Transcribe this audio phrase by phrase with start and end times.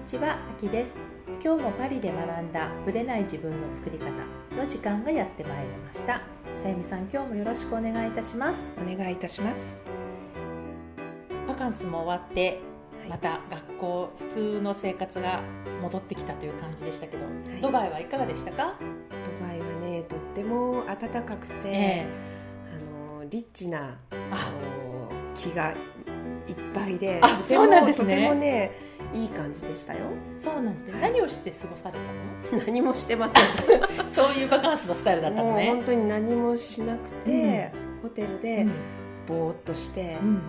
[0.00, 0.98] にちは、あきです。
[1.44, 4.06] 今日もパリで学んだブレない自分の作り方
[4.56, 6.22] の時間がやってまいりました。
[6.56, 8.70] さゆみさん、今日もよろしくお願いいたします。
[8.78, 9.78] お願いいたします。
[11.46, 12.60] バカンスも終わって、
[13.08, 15.42] また学校普通の生活が
[15.82, 17.24] 戻ってきたという感じでしたけど、
[17.58, 18.76] いドバイはいかがでしたか？
[18.80, 22.06] ドバイはね、とっても暖かくて、え
[22.72, 25.74] あのリッチなああの木が
[26.48, 28.72] いっぱいで、あそうなんですねとてもね、
[29.14, 30.00] いい感じでしたよ。
[30.38, 30.92] そうなんですね。
[30.92, 31.98] はい何をして過ごされ
[32.58, 33.30] た 何もしてま
[33.66, 33.80] せん。
[33.80, 33.86] の？
[34.10, 35.84] そういうバカンスのスタイルだったのね本。
[35.84, 38.72] 当に何もしなくて、ホテルでうん
[39.26, 40.40] ぼーっとして、うん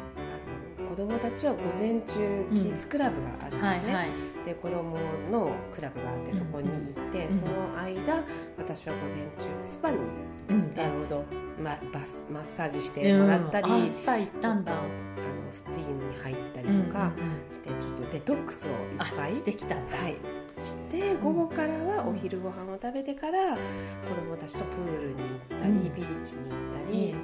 [0.91, 2.13] 子供たちは午前中
[2.53, 3.61] キッズクラブがあるんですね。
[3.61, 4.07] はいはい。
[4.45, 4.97] で子供
[5.31, 8.23] のクラブがあってそこに行って、うんその間
[8.57, 9.97] 私は午前中スパに
[10.49, 11.23] うん、なるほど。
[11.63, 14.73] ま、バスマッサージしてもらったり、うんあスパ行ったんだ
[15.51, 17.11] スティームに入ったりうんとか
[17.51, 19.97] して、ちょっとデトックスをいっぱあいしてきたんだ。
[19.97, 20.15] はい、
[20.63, 23.59] して午後からはお昼ご飯を食べてから子
[24.15, 25.95] 供たちとプールに行ったり、うん。
[25.95, 27.15] ビーチに行ったり、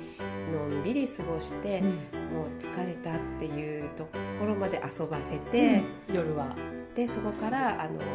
[0.54, 1.88] のんびり過ごして、うん。
[1.88, 5.84] もう疲れたっていうところまで遊ばせて、
[6.14, 6.56] 夜は、
[6.96, 8.06] でそこからあのまた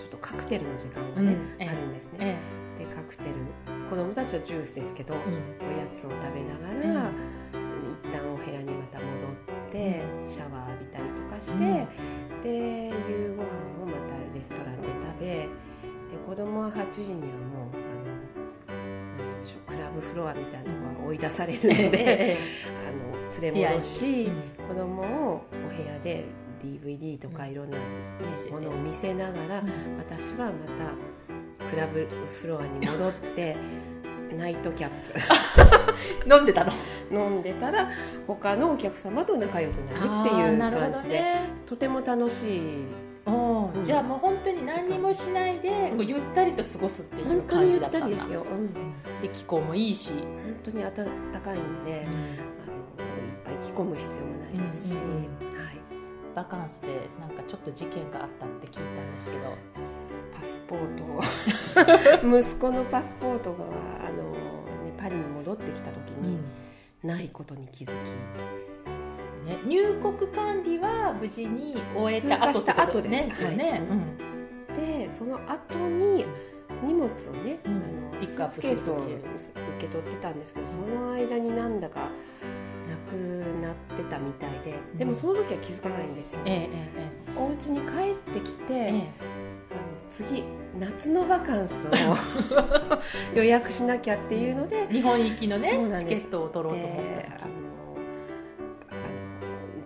[0.00, 1.68] ちょっとカクテルの時間がね、うん。
[1.68, 2.18] あるんですね。
[2.20, 2.36] え
[2.80, 3.30] でカクテル
[3.90, 7.10] 子供たちはジュースですけど、えおやつを食べながら、
[8.02, 9.19] 一旦お部屋にまた戻っ
[9.70, 12.10] て、シャワー浴びたりとかして、
[12.42, 13.48] で夕ご飯
[13.82, 15.46] をまたレストランで食べで
[16.26, 22.38] 子供は8時にはもうあのなんでしょうクラブフロアみたいなのが追い出されるので、え
[22.88, 26.24] あの連れ戻し、え子供をお部屋で
[26.62, 27.78] DVD とかいろんな、
[28.50, 29.62] ものを見せながら、
[29.98, 30.52] 私はま
[31.58, 32.06] たクラブ
[32.40, 33.56] フロアに戻って
[34.36, 34.90] ナイトキャッ
[36.34, 36.72] 飲んでたの？
[37.08, 37.90] プ飲んでたら
[38.26, 41.48] 他のお客様と仲良くなるっていう感じで、ね。
[41.66, 42.60] とても楽しい。
[43.26, 43.84] おーうん。
[43.84, 47.80] じゃあもう本当に何にもしないでこうゆったりと過ごすっていう感じ。
[47.80, 48.72] だったんだですよ、うん、
[49.22, 50.26] で気候もいいし、本
[50.64, 51.02] 当に暖か
[51.54, 52.36] いんで、あのいっ
[53.44, 54.98] ぱい着込む必要もないですし、はい、
[56.34, 59.56] バカンスでなんかちょっと事件があったって聞いたんですけど
[60.70, 62.40] ポートを。
[62.40, 64.30] 息子のパスポートがあの、
[64.84, 66.38] ね、パリに戻ってきた時に、
[67.02, 67.90] ないことに気づき。
[69.50, 73.82] ね、入国管理は無事に終えた後した後でですよね、
[74.68, 74.78] はい。
[75.08, 76.24] でその後に
[76.82, 77.08] 荷物を
[77.42, 77.72] ね、うん。
[77.72, 77.76] あ
[78.16, 79.06] のピックアップケースを受
[79.80, 83.14] け取ってたんですけどその間になんだかなく
[83.62, 87.40] なってたみたいででもその時は気づかないんですよ、えええ。
[87.40, 89.39] お家に帰ってきて、ええ
[90.24, 90.44] 次
[90.78, 92.16] 夏のバカンスを
[93.34, 97.08] 予約しなきゃっていうので、日本行きのねチケットを取ろうと思った時。
[97.08, 97.60] であの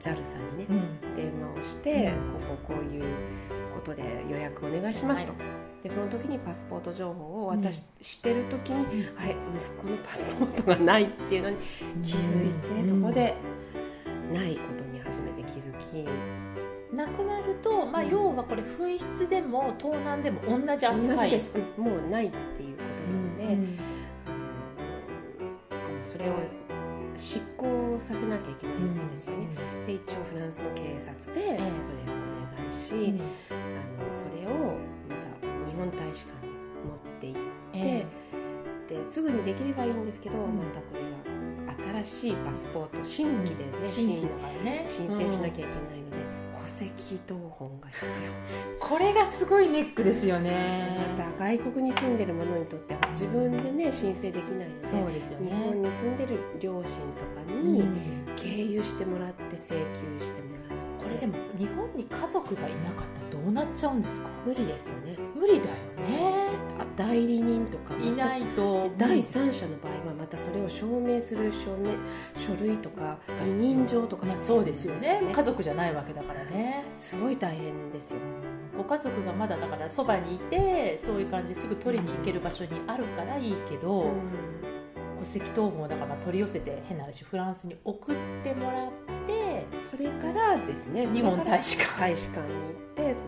[0.01, 1.17] JAL さんにね、うん。
[1.17, 2.13] 電話をして、
[2.47, 3.05] こここういう
[3.75, 5.39] ことで予約お願いしますと、は
[5.83, 9.19] でその時にパスポート情報を渡し,、してる時に、うん。
[9.19, 11.57] あれ息子のパスポートがないっていうのに
[12.03, 13.03] 気づいて、うん。
[13.03, 13.35] そこで
[14.35, 16.07] ないことに初めて気づき、
[16.95, 21.31] なくなると、まあ、要はこれ紛失でも盗難でも同じ同扱い。
[21.31, 23.79] じです、うんもうないっていうことなので、うん。
[25.71, 26.35] あのそれを
[27.19, 29.49] 執行させなきゃいけないわけですよね、
[29.87, 33.21] で一応フランスの警察でそれをお願いし、うん。
[33.21, 33.25] あ
[33.99, 34.77] のそれを
[35.09, 36.53] また日本大使館に
[36.85, 38.07] 持って行って、え
[38.89, 40.39] ですぐにできればいいんですけど、ん。
[40.59, 44.87] またこれが新しいパスポート新規でね、え新規だからね。
[44.87, 46.04] 申請しなきゃいけない
[46.75, 48.87] ので、戸籍謄本が必要。
[48.89, 51.15] これがすごいネックですよね。
[51.19, 56.99] また外国に住んでる者にとっては自分でね申請できないのでそうですよ日ね本に住んでる両親とか
[57.49, 57.73] うん。
[57.75, 57.83] に
[58.37, 60.14] 経由してもらって請求
[61.25, 64.29] でも日本に家族がいなかったらどうなっちゃうんですか？
[64.45, 65.17] 無理ですよね。
[65.35, 65.75] 無理だよ
[66.07, 66.51] ね。
[66.79, 67.95] あ代理人とか。
[67.97, 68.91] いないと。
[68.91, 71.93] で第三者の場合はまたそれを証明する証明
[72.47, 75.23] 書類とか委任状とかまあ必要そうですよね。
[75.35, 76.85] 家族じゃないわけだからね。
[76.99, 78.19] すごい大変ですよ。
[78.77, 84.13] ご家族がまだだからそばにいてそういう感じですぐ取りに行ける場所にあるからいいけど、うん。
[85.25, 89.14] 戸籍謄本をだからまあ取り寄せて変な話フランスに送ってもらって
[89.97, 92.01] それからですね日本大使使館。
[92.01, 93.23] 大使館に行ってそ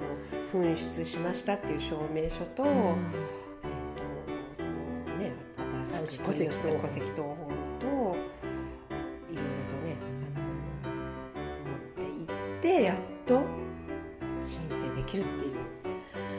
[0.58, 2.72] の紛失しましたっていう証明書と、えっ
[3.94, 4.02] と
[4.56, 4.68] その
[5.16, 5.32] ね
[6.04, 6.80] 新しく戸籍謄本。
[6.80, 7.36] 戸籍謄本
[7.78, 9.96] といろいろとね
[11.62, 12.96] 持って行ってやっ
[13.26, 13.42] と
[14.44, 15.55] 申請できるっていう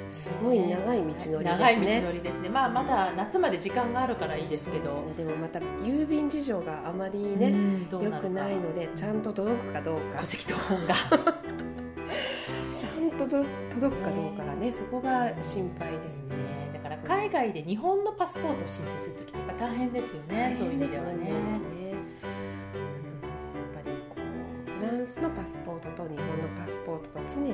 [0.10, 1.44] すごい長い道のりですね。
[1.44, 2.50] 長い道のりですね。
[2.50, 4.92] まあまだ夏まで時間があるからいいですけど。
[4.92, 5.14] ですね。
[5.18, 7.54] でもまた郵便事情があまりね、
[7.92, 10.22] 良くないのでちゃんと届くかどうか。
[10.22, 10.96] 戸籍謄本が。
[12.78, 16.36] ちゃん届届くかどうかがねそこが心配ですね。
[16.36, 20.56] ねだから海外で日本のパスポートを申請するときってやっぱ大変ですよね。
[20.58, 21.77] そういう意味ではね。
[25.08, 26.22] ンスのパスポートと日本の
[26.66, 27.54] パスポートと常に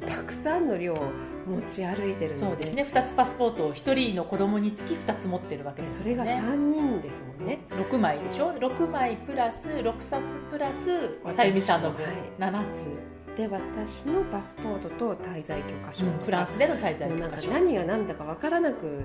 [0.00, 0.98] たくさんの量を
[1.46, 2.82] 持ち歩いてるのでそうですね。
[2.84, 7.58] 2つパスポートを1人の子供につき2つ持ってるわけですよそれがね3人ですもんね。
[7.70, 12.04] 6枚でしょ？6枚プラス6冊プラスさゆみさんの分。
[12.04, 12.14] はい。
[12.38, 12.90] 7つ、
[13.36, 16.04] で私のパスポートと滞在許可証。
[16.04, 19.04] とか、フランスでの滞在もうなんか許可証何が何だか分からなく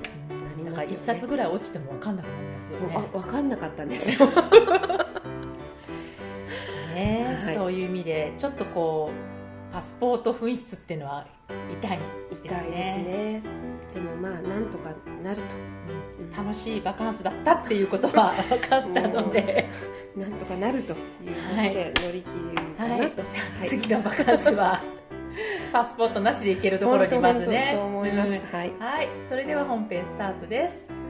[0.63, 0.97] なり1ますよね。
[1.05, 3.09] 冊ぐらい落ちても分かんなくなりますよね。
[3.11, 4.29] 分かんなかったんですよ
[8.11, 11.25] でちょっとこうパスポート紛失っていうのは
[11.81, 12.49] 痛いですね。
[12.49, 13.41] 痛いですね。
[13.93, 14.89] でもまあなんとか
[15.23, 15.41] なると。
[15.55, 16.31] うん。
[16.31, 19.67] 楽しいバカンスだったっていうことは分かったので、
[20.15, 21.01] なんとかなるというこ
[21.49, 24.81] とで乗り切るかはい、なと、じゃあ次のバカンスは
[25.73, 27.71] パスポートなしで行けるところにまずね。
[27.73, 28.39] そう思います、うん。
[28.39, 28.71] はい。
[28.79, 29.07] はい。
[29.29, 31.00] それでは本編スタートです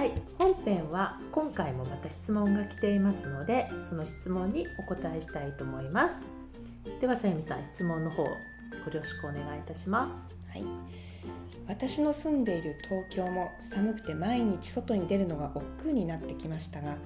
[0.00, 6.26] はい本編は今回もまた質問が来ていますのでその質問にお答えしたいと思います。
[7.02, 8.30] ではさゆみさん質問の方よ
[8.90, 10.34] ろしくお願いいたします。
[10.50, 10.64] はい、
[11.68, 12.78] 私の住んでいる
[13.10, 16.96] 東京も寒くて毎日外に出るのが億劫になってきましたが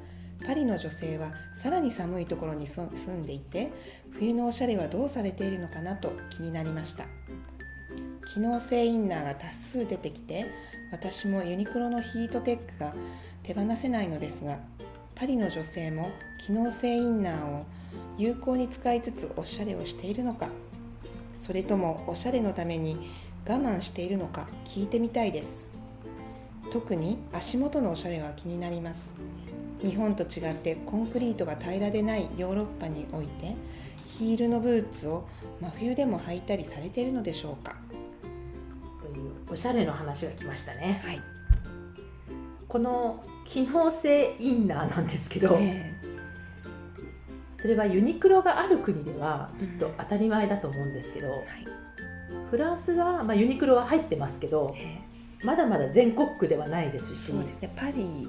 [0.46, 3.72] パリの女性はさらに寒いところに住んでいて
[4.12, 7.06] 冬のおしゃれはどうされているのかなと気になりました。
[8.32, 10.44] 機能性インナーが多数出てきて
[10.94, 12.94] 私もユニクロのヒートテックが
[13.42, 14.58] 手放せないのですが
[15.16, 16.12] パリの女性も
[16.46, 17.66] 機能性インナーを
[18.16, 20.46] 有効に使いつつおしゃれをしているのか
[21.40, 23.10] それともおしゃれのために
[23.44, 25.72] 我慢しているのか聞いてみたいです。
[26.70, 29.14] 特に足元のおしゃれは気になります。
[29.82, 33.54] 日本と違ってコンクリートが平らでないヨーロッパにおいて
[34.18, 35.26] ヒールのブーツを
[35.60, 37.76] 真冬でも履いたりされているのでしょうか。
[39.50, 41.02] おしゃれの話が来ましたね。
[41.04, 41.20] はい、
[42.68, 45.94] この機能性インナーなんですけど、え
[47.50, 51.44] それはユニクロがある国ではきっと当たり前だと思うんですけど、えはい。
[52.50, 54.98] フランスは、まあ、ユニクロは入ってますけどえ
[55.44, 57.32] まだまだ全国区ではないですし。
[57.32, 57.72] そうですね。
[57.74, 58.26] パリ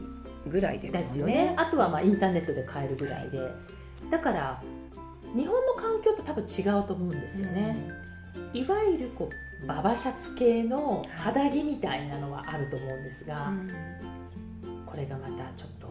[0.48, 1.54] ぐらいですよね。
[1.58, 3.40] あとはまあインターネットで買えるぐらいで。
[4.12, 4.62] だから
[5.36, 7.76] 日本の環境と多分違うと思うんですよね、
[8.54, 9.36] いわゆるこう
[9.68, 13.68] ババシャツ系の肌着みたいなのはあると思うんですが、うん。
[14.86, 15.90] これがまたちょっと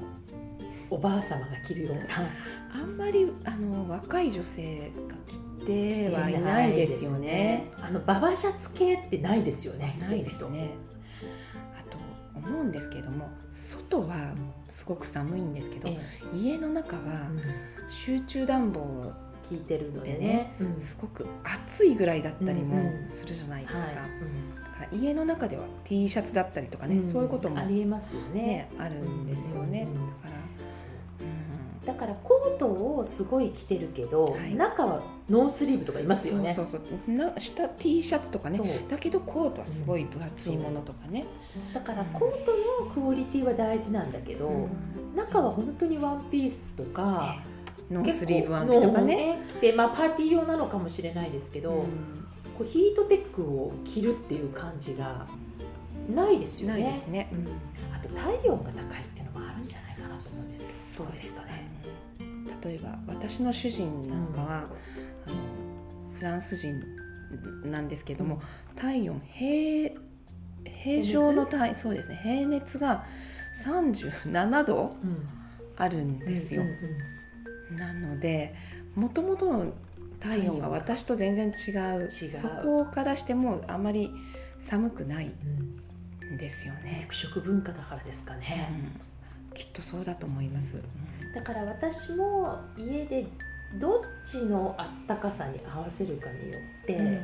[0.91, 2.03] おばあ様が着るような。
[2.75, 7.71] あんまりあの若い女性が着てはいないですよね。
[7.81, 10.71] あのババシャツ系ってないですよねないですね。
[11.79, 11.99] あと
[12.35, 14.35] 思うんですけども外は
[14.71, 15.99] すごく寒いんですけど、え
[16.35, 17.03] 家の中は
[17.39, 19.13] え集中暖房
[19.49, 20.55] 聞いてるのでね。
[20.61, 20.81] うん。
[20.81, 22.76] すごく暑いぐらいだったりも
[23.08, 23.94] するじゃないですか,、はい。
[23.94, 24.06] だか
[24.93, 27.02] ら家の中では T シャツだったりとかね、うん。
[27.02, 28.43] そういうこともありえますよね。
[28.43, 30.35] ねあるんですよね、うんだから、
[31.20, 31.87] うん。
[31.87, 34.55] だからコートをすごい着てるけど、はい。
[34.55, 36.53] 中はノースリーブとかいますよね。
[36.55, 37.15] そうそうそう。
[37.17, 41.24] な下 T シャツとかねだけどコートはすごい分厚いものとかね、
[41.72, 44.69] だからコートのクオリティは大事なんだけど、
[45.15, 47.39] 中は本当にワンピースとか、
[47.94, 52.24] ノースリーブワンピとかね、着て、まあ、パーティー用なのかもしれないですけど、うん。
[52.56, 55.27] こうヒートテックを着るっていう感じが
[56.08, 56.82] ないですよね。
[56.82, 57.48] ないですね、うん。
[57.94, 61.70] あと体温が高いっていうのもあるんじゃないかなと思うんですけどそうですかね。
[62.63, 65.36] 例えば私の主人なんかは、あの
[66.17, 66.81] フランス人
[67.65, 68.41] なんですけども、
[68.77, 69.93] 体温平
[70.65, 72.20] 平常の体そうですね。
[72.22, 73.05] 平熱が
[73.65, 75.27] 37度うん。
[75.77, 76.74] あるんですよ、うんうん
[77.71, 78.55] なので
[78.94, 79.73] もともとの
[80.21, 80.69] 体温が。
[80.69, 82.11] 私と全然違う。
[82.11, 84.11] そこからしてもあまり
[84.61, 85.85] 寒くないうん
[86.35, 88.69] んですよね、肉食文化だからですかね、
[89.51, 89.55] うん。
[89.55, 90.77] きっとそうだと思います、
[91.35, 93.27] だから私も家で
[93.81, 97.21] どっちのあったかさに合わせるかによって、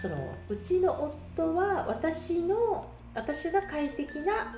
[0.00, 4.52] そのうちの夫は私の私が快適な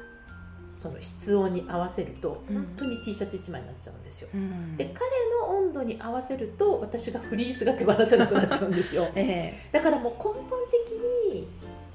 [0.77, 2.57] その室温に合わせるとうん。
[2.57, 4.77] 本当に T シャツ1枚になっちゃうんですよ、うん。
[4.77, 5.01] で彼
[5.49, 9.09] の温度に合わせると私がフリースが手放せなくなっちゃうんですよ。
[9.15, 11.49] えだからもう根本的に、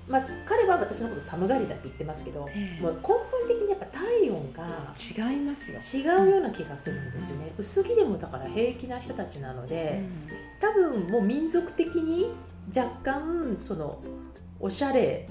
[0.08, 2.82] まあ、彼は私のこと寒がりだって言ってますけど、ええ。
[2.82, 10.04] もう根本的にやっぱ体温がえ違いますよ、違うような気がするんですよね、薄着でもだから平気な人たちなので、
[10.60, 12.32] 多分もう民族的に
[12.76, 14.02] 若干その
[14.60, 15.28] おしゃれ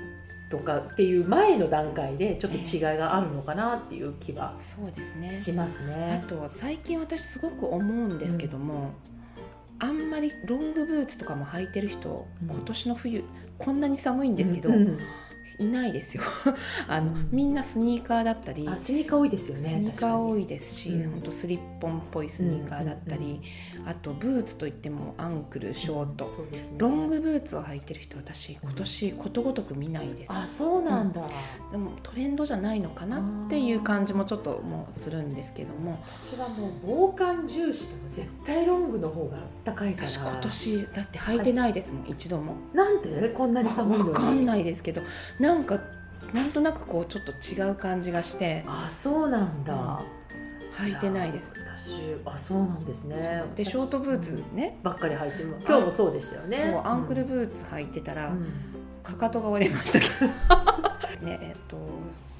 [0.50, 5.38] とかっていう前の段階でちょっと違いがあるのかなっていう気はそうですね。
[5.38, 6.24] しますあね。
[6.28, 8.92] と最近私すごく思うんですけども、
[9.78, 12.50] あんまりロングブーツとかも履いてる人、うん。
[12.50, 13.24] 今年の冬
[13.58, 14.98] こんなに寒いんですけど、うん
[15.58, 16.22] いないですよ
[16.86, 19.78] あの、うんみんなスニーカーだったりあスニーカー多いですよスね。
[19.80, 20.42] ニーカー多い。
[20.42, 23.40] いですし、うん本当スリッポンっぽいスニーカーだったり、
[23.86, 26.30] あとブーツといってもアンクルショート、ね。
[26.76, 31.22] ロングブーツを履いてる人私今年ことごとく見ないです、あそうなんだ。
[31.72, 40.08] でもトレンドじゃないのかなっていう感じもちょっともうするんですけども私はもう防寒重視でも絶対ロングの方があったかいから。
[40.08, 44.10] 私今年だって履いてないですもん、一度もなんでこんなに寒いのに。
[44.12, 45.02] 分かんないですけど
[45.40, 45.78] なんか
[46.32, 48.64] なんとなくこうちょっと違う感じがして。
[48.66, 50.00] あそうなんだ。
[50.76, 51.52] 履いてないです。
[51.76, 53.42] 私あそうなんですね。
[53.56, 55.56] でショートブーツね、ばっかり履いてる。
[55.66, 56.70] 今日もそうでしたよね。
[56.72, 58.46] そうアンクルブーツ履いてたら、うん。
[59.02, 60.26] かかとが折れましたけど。
[61.26, 61.76] ねえっと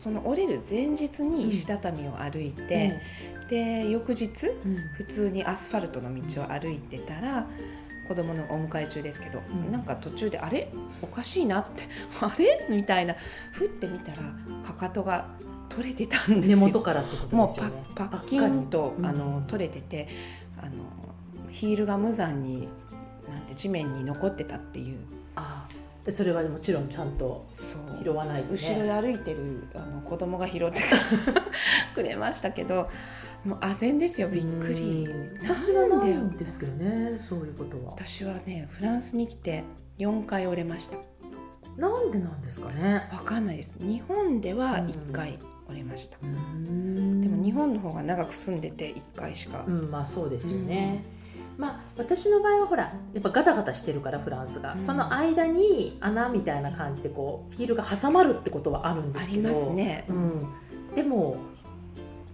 [0.02, 3.00] その折れる前日に石畳を歩いて、
[3.48, 4.26] で翌日
[4.64, 4.76] うん。
[4.96, 7.46] 普通にアスファルトの道を歩いてたら
[8.08, 9.70] 子供のお迎え中ですけど、うん。
[9.70, 10.72] なんか途中であれ？
[11.02, 11.84] おかしいなって
[12.20, 12.66] あれ？
[12.70, 13.14] みたいな
[13.52, 14.18] ふってみたら
[14.66, 15.26] かかとが
[15.68, 17.84] 取れてたんです根よ元からってこともうですよね。
[17.94, 20.08] パッパッキンと、うんあの取れてて
[20.56, 20.72] あの
[21.50, 22.68] ヒールが無残に
[23.28, 24.98] なんて地面に残ってたっていう。
[25.36, 25.68] あ
[26.04, 27.46] でそれはもちろんちゃんと
[28.02, 28.58] 拾わないとね。
[28.58, 30.82] 後ろで歩いてるあの子供が拾って
[31.94, 32.88] くれましたけど
[33.44, 35.06] もう唖然ですよびっくり。
[35.08, 37.92] うん私はないなんんですけどねそういうことは。
[37.92, 39.64] 私はねフランスに来て
[39.98, 40.96] 4回折れました。
[41.76, 43.08] なんでなんですかね。
[43.12, 43.74] わかんないです。
[43.78, 51.04] 日本では1回折れました、ででも日本の方が長く住んでて1回しか、うんまあそうですよね、
[51.58, 54.80] まあ私の場合はほらやっぱガタガタしてるからフランスが、うん。
[54.80, 59.48] その間に穴みたいな感じでこうヒールが挟まるってことはあるんでありすけど。
[59.50, 60.46] ますね、うん、
[60.94, 61.36] でも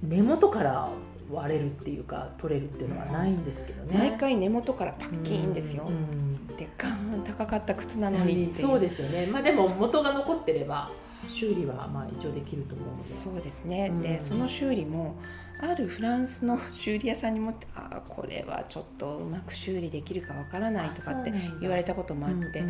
[0.09, 0.89] 根元から
[1.33, 9.27] 割れるっていうか取れるっていうのはないんですけどね、毎回根元からパッキーンですよ、うんでガーン高かった靴なのにそうですよね。
[9.27, 10.91] まあでも元が残ってれば
[11.27, 13.05] 修理はまあ一応できると思うので。
[13.05, 14.03] そうですね、うん。
[14.03, 15.17] でその修理も
[15.61, 22.65] あるフランスの修理屋さんに持ってあーこれはちょっとうまく修理できるかわからないとかって言われたこともあって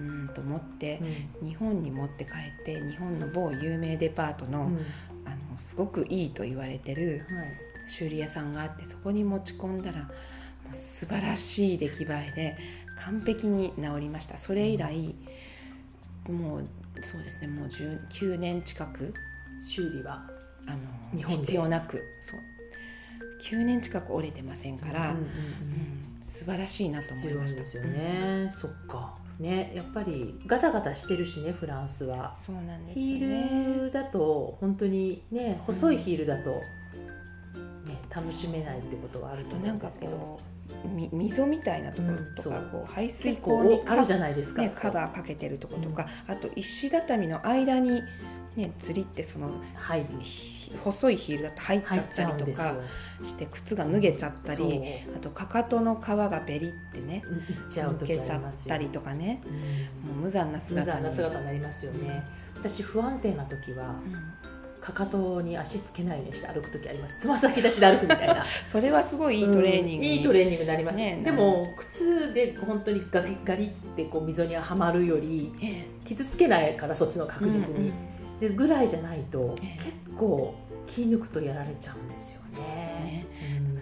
[0.00, 1.00] うんと思って
[1.40, 1.48] うん。
[1.48, 4.70] 日本に持って帰って日本の某有名デパートの,、
[5.48, 7.46] あのすごくいいと言われてるはい。
[7.88, 10.08] 修理屋さんがあってそこに持ち込んだらも
[10.72, 12.58] う素晴らしい出来栄えで
[13.04, 14.38] 完璧に治りました。
[14.38, 15.14] それ以来
[16.28, 16.64] もう
[17.00, 19.14] そうですねもう9年近く
[19.68, 20.28] 修理は？
[20.66, 20.78] あの
[21.16, 21.40] 日本で？
[21.42, 22.40] 必要なくそう。
[23.58, 25.30] 9年近く折れてませんから、うんうんうんうん。
[26.24, 27.60] 素晴らしいなと思必いました。
[27.60, 32.34] 要ですよね、そっかねやっぱりガタガタしてるしねフランスは。
[32.36, 33.04] そうなんですね。
[33.18, 36.60] ールだと本当にね細いヒールだと、ね、
[38.14, 40.38] 楽しめないってことはあると思あとなんかうんですけど。
[40.84, 48.02] み溝みたいなところとか、うんこう排水結溝に構あるじゃないですか、ね、カバーかけてるとことか、あと石畳の間に
[48.56, 52.74] ね釣りってその入りひ細いヒールだと入っちゃったりとか
[53.24, 54.80] して靴が脱げちゃったり
[55.14, 59.42] あとかかとの皮がベリってね抜けちゃったりとかね。
[59.46, 60.10] うん。
[60.10, 61.16] もう無残な無姿に。
[61.16, 62.24] 残なりますよね。
[62.54, 64.56] 私不安定な時はうん。
[64.80, 67.20] かかとに足つけないようにして歩く時あります。
[67.20, 68.44] つま先立ちで歩くみたいな。
[68.70, 70.14] それはすごいいいトレーニングに、うん。
[70.18, 79.84] いいトレーニングになります、ねでも靴で本当にガリガリってこう溝にはまるよりえ傷つけないからそっちのえ確実に、うんうんでぐらいじゃないとええ。
[79.84, 80.54] 結構
[80.86, 82.58] 気抜くとやられちゃうんですよね。
[83.04, 83.26] ね。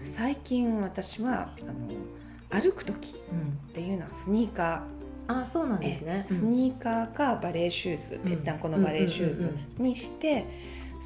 [0.01, 0.07] うん。
[0.07, 4.83] 最近私はあの歩く時っていうのはスニーカ
[5.27, 8.19] ああそうなんですね、ースニーカーかバレーシューズ、ん。
[8.19, 10.45] ぺったんこのバレーシューズにして、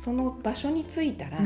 [0.03, 1.39] その場所に着いたら、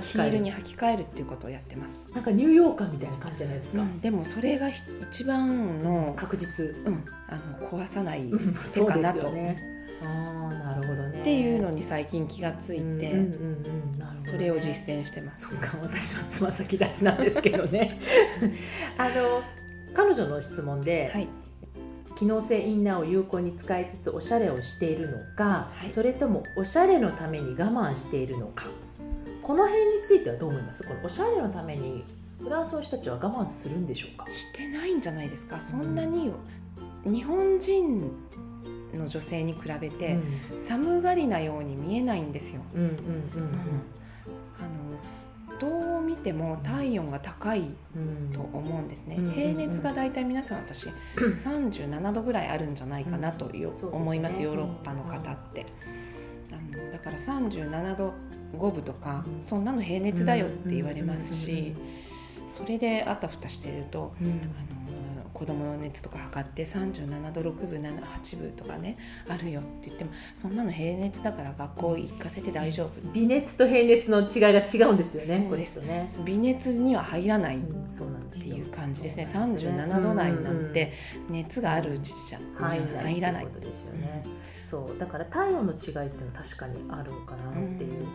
[0.00, 3.98] ヒールに履き替えるっていうことをやってます、なんかニューヨーカーみたいな感じじゃないですか、うん。
[4.00, 4.82] でもそれがひ
[5.12, 6.64] 一番の,、確実。
[6.86, 8.54] うん、あの壊さないうん。
[8.54, 9.56] 手そうでかなと、ね
[10.02, 11.20] ああなるほどね。
[11.20, 13.12] っていうのに最近気がついて、
[14.24, 15.48] それを実践してます。
[15.48, 18.00] そうか私はつま先立ちなんですけどね。
[18.96, 19.42] あの
[19.94, 21.28] 彼女の質問で、はい。
[22.16, 25.88] 機能性インナーを有効に使いつつおしゃれをしているのか、はい。
[25.88, 28.66] それともおしゃれのために我慢しているのか。
[29.42, 30.82] この辺についてはどう思います？
[30.82, 32.04] このおしゃれのために
[32.42, 34.26] フランスの人たちは我慢するんでしょうか？
[34.26, 35.58] してないんじゃないですか。
[35.60, 36.30] そんなに
[37.04, 38.12] 日本人
[38.94, 40.18] の女性に比べて
[40.68, 42.98] 寒がりなように見えないんですよ、うんうん
[45.60, 48.30] どう見ても体温が高いうん。
[48.32, 53.88] と思うんですね、うん平熱がだいたい皆さん私 37度ぐらいあるんじゃないかなとよそうですね。
[53.92, 55.66] 思いますヨーロッパの方って、
[56.50, 58.14] あのだから37度
[58.58, 59.44] 5分とかうん。
[59.44, 61.74] そんなの平熱だよって言われますうんし
[62.56, 64.28] それであたふたしてるとうん。
[64.28, 64.40] あの
[65.40, 73.12] 子供の熱とか測って37度6分7 8分とかねあるよって言ってもそんなの平熱だから学校行かせて大丈夫。
[73.14, 74.50] 微熱と平熱の違いが
[74.86, 75.46] 違うんですよね。
[75.48, 75.80] そうです。
[75.80, 78.46] ね、微熱には入らないっうんそうなんです。
[78.46, 79.30] よていう感じですね。
[79.32, 80.72] そうなんですよね37度台なんうんうん。
[80.74, 80.92] て
[81.30, 84.22] 熱があるうちじゃ入らないってことですよね、
[84.70, 84.98] そう。
[84.98, 88.06] だから体温の違いっていうのは確かにあるのかなっていう、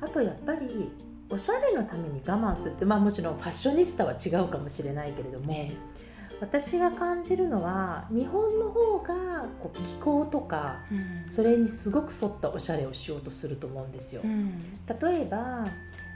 [0.00, 0.90] あとやっぱり
[1.30, 5.72] おしゃれのために我慢するってまあもちろんファッショニスタは違うかもしれないけれども、ね
[6.42, 11.30] 私が感じるのは日本の方がこう気候とかうん。
[11.30, 14.74] それにすごく沿ったおしゃれをしようとすると思うんですよ、うん。
[15.00, 15.64] 例えば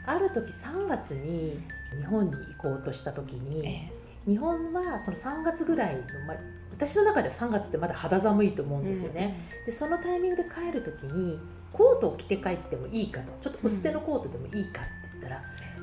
[0.04, 1.58] ある時3月に
[1.96, 3.92] 日本に行こうとした時に、え
[4.28, 6.36] 日本はその3月ぐらいの、まあ、
[6.72, 11.38] 私の中では3月ってまだ肌寒いと思うんえですよね、でそのタイミングで帰る時に
[11.72, 13.26] コートを着て帰ってもいいかと。
[13.40, 15.42] ちょっと薄手のコートでもいいかって言ったら、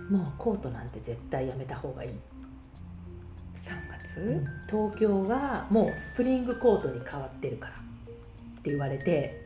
[0.09, 2.11] もうコートなんて絶対やめた方がいい、
[3.63, 9.41] 3月、東京はもうスプリングコートに変わってるからって言われて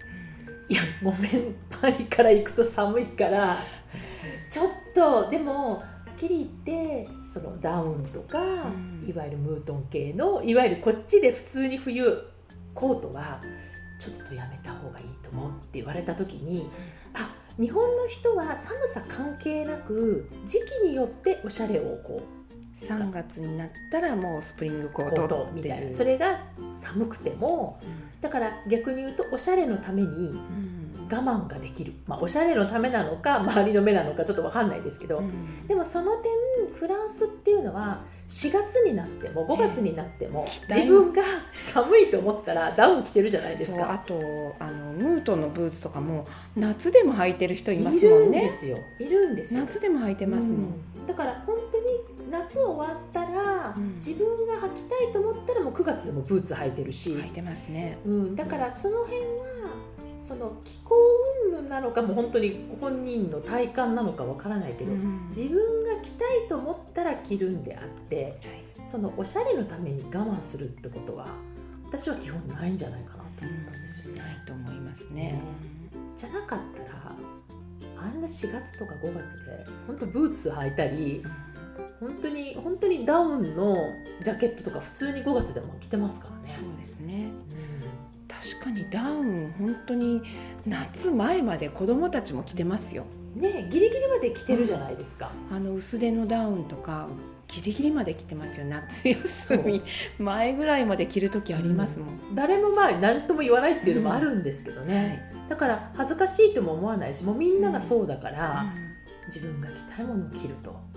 [0.69, 3.59] いやごめんパリから行くと寒いから
[4.51, 5.83] ちょっとでもは
[6.15, 9.05] っきり言ってそのダウンとか、ん。
[9.07, 12.17] いわゆるムートン系のいわゆるこっちで普通に冬
[12.73, 13.39] コートは
[14.01, 16.69] ちょっとやめた方がいいと思うって言われた時に
[17.13, 22.36] あ日本の人は寒さ関係なく時期によっておしゃれをこう
[22.81, 25.93] 3月になったらもうスプリングココートみたいな。
[25.93, 26.39] それが
[26.75, 27.79] 寒くても
[28.21, 30.87] だから逆に言うとおしゃれのためにうん。
[31.09, 35.65] 我慢ができる、まあ、おしゃれのためなのか周りの目なのかちょっと分かんないですけど、うん。
[35.67, 43.93] でもその点フランスっていうのは4月になっても5月になっても自分が寒いと思ったらダウン着てるじゃないですか。
[43.93, 44.19] あと
[44.59, 48.77] あのムートンのブーツとかも夏でも履いてる人いますいるんもんねですよ。
[48.99, 49.61] いるんですよ。
[49.61, 50.55] 夏でも履いてますもん、
[50.97, 51.07] うん。
[51.07, 51.85] だから本当に
[52.29, 53.95] 夏終わったら、うん。
[53.95, 57.97] 自分が履きたいと思ったらもう9月でもブーツ履いてるし、履いてますね。
[58.05, 59.27] うん、だからその辺は
[60.21, 60.95] その気候
[61.45, 65.29] 云々なのかも本当に本人の体感なのかわからないけど、うん。
[65.29, 68.39] 自分が着たいと思ったら着るんであって
[68.83, 71.27] そのおしゃれのために我慢するってことは
[71.85, 74.19] 私は基本ないんじゃないかなと思ったんですよね。
[74.21, 75.23] ないと思いますね。
[75.23, 75.41] ね
[76.17, 77.15] じゃなかったら
[77.99, 81.23] あんな4月とか5月で本当ブーツ履いたり
[81.99, 83.75] 本当に本当にダウンの
[84.21, 86.55] ジャケットとか普通に5月でも着てますからね。
[86.59, 87.31] そうですね。
[87.31, 90.21] う確かにダウン本当に
[90.65, 93.05] 夏前まで子供たちも着てますよ。
[93.35, 95.31] んねギリギリまで着てるじゃないですか。
[95.51, 97.07] あの薄手のダウンとか
[97.47, 99.81] ギリギリまで着てますよ夏休み。
[100.19, 108.65] 前ぐらいまで着る時ありますもん、誰もまあ何とも言わないっていうのもあるんですけどね、だから恥ずかしいとも思わないしもうみんながそうだから、
[109.27, 110.96] 自分が着たいものを着ると、はいう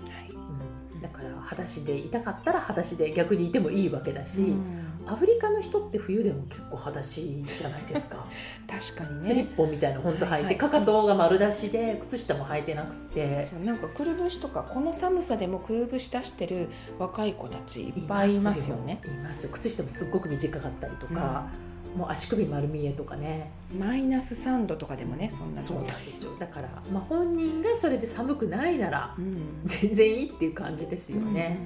[1.01, 4.91] だから裸足でいたかったら裸足で逆にいてもいいわけだし、うん。
[5.07, 8.25] アフリカの人って冬でも結構裸足じゃないですか
[8.71, 10.57] 確かにスリねッポンみたいな本当履いて、はいはい。
[10.57, 13.49] かかとが丸出しで靴下も履いてなくて。
[13.63, 19.01] なんかくるぶしとかこの寒さでもくるぶし出してる若い子たちいっぱいいますよね。
[19.05, 21.47] いますよ靴下もすっごく短かったりとか、
[21.95, 23.51] もう足首丸見えとかね。
[23.77, 26.31] マイナス3度とかでもねそんなそうなんですよ。
[26.39, 29.61] だから、まあ、本人がそれで寒くないならうん。
[29.65, 31.57] 全然いいっていう感じですよね、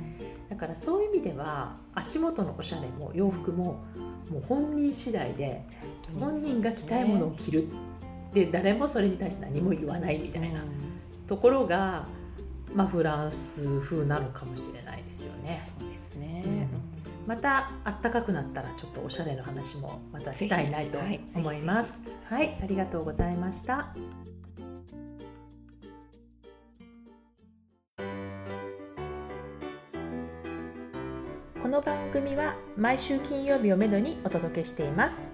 [0.49, 3.83] だからそういう意味では足元のおしゃれも洋服も
[4.31, 7.67] もう本人次第でうん本人が着たいものを着る。
[8.33, 10.61] で誰もそれに対して何も言わないみたいな
[11.25, 12.05] ところが、
[12.73, 15.63] まあ、フランス風なのかもしれないですよね。
[15.79, 16.67] そうですね、
[17.25, 20.99] また暖かくなったらちょっとおしゃれの話もまたしたいなと
[21.33, 22.01] 思います。
[22.25, 23.93] はい、ありがとうございました。
[31.61, 35.27] この番組は毎週金曜日をめどにお届けしています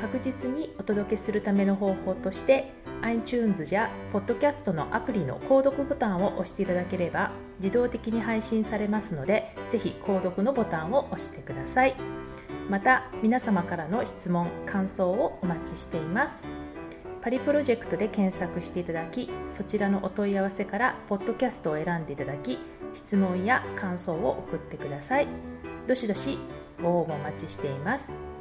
[0.00, 11.94] 確実にお届けするための方法として iTunes や Podcast のアプリの購読ボタンを押していただければ自動的に配信されますのでぜひ購読のボタンを押してください。
[12.68, 16.38] また皆様からの質問感想をお待ちしています。
[17.22, 22.58] パリプロジェクトで検索していただきそちらのお問い合わせからポッドキャストを選んでいただき
[22.94, 25.26] 質問や感想を送ってください。
[25.86, 26.38] どしどし
[26.82, 28.35] ご応募お待ちしています。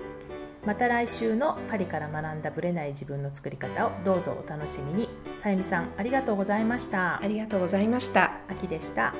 [0.65, 5.09] また来週のパリから学んだブレない自分の作り方をどうぞお楽しみに。
[5.37, 7.21] さゆみさんありがとうございました。
[7.21, 8.31] ありがとうございました。
[8.49, 9.13] 秋でした